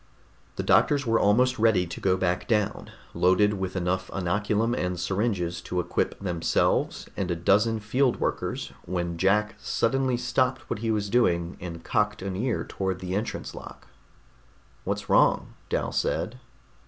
[0.55, 5.61] The doctors were almost ready to go back down, loaded with enough inoculum and syringes
[5.61, 11.07] to equip themselves and a dozen field workers when Jack suddenly stopped what he was
[11.07, 13.89] doing and cocked an ear toward the entrance lock.
[14.85, 16.39] "What's wrong?" Dal said.